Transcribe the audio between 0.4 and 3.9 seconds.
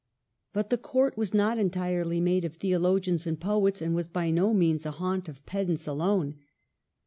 But the court was not entirely made of theologians and poets,